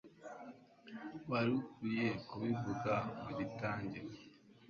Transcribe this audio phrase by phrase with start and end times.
[1.29, 4.09] Wari ukwiye kubivuga mugitangira.